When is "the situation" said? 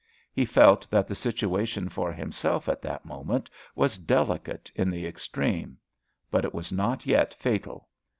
1.07-1.87